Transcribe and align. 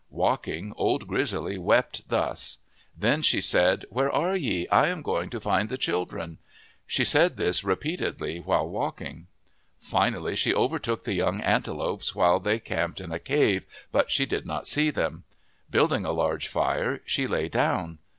Walking, 0.09 0.73
Old 0.77 1.07
Grizzly 1.07 1.59
wept 1.59 2.09
thus. 2.09 2.57
Then 2.97 3.21
she 3.21 3.39
said, 3.39 3.85
"Where 3.91 4.11
are 4.11 4.35
ye? 4.35 4.67
I 4.69 4.87
am 4.87 5.03
going 5.03 5.29
to 5.29 5.39
find 5.39 5.69
the 5.69 5.77
children." 5.77 6.39
She 6.87 7.03
said 7.03 7.37
this 7.37 7.63
repeatedly 7.63 8.39
while 8.39 8.67
walking. 8.67 9.27
Finally 9.79 10.37
she 10.37 10.55
overtook 10.55 11.03
the 11.03 11.13
young 11.13 11.39
antelopes 11.41 12.15
while 12.15 12.39
they 12.39 12.57
camped 12.59 12.99
in 12.99 13.11
a 13.11 13.19
cave, 13.19 13.63
but 13.91 14.09
she 14.09 14.25
did 14.25 14.47
not 14.47 14.65
see 14.65 14.89
them. 14.89 15.23
Building 15.69 16.03
a 16.03 16.11
large 16.11 16.47
fire 16.47 17.01
she 17.05 17.27
lay 17.27 17.47
down. 17.47 17.99